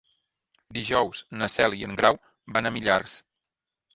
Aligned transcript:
Dijous 0.77 1.19
na 1.41 1.51
Cel 1.57 1.77
i 1.81 1.85
en 1.89 1.93
Grau 2.01 2.19
van 2.57 2.69
a 2.71 2.75
Millars. 2.79 3.17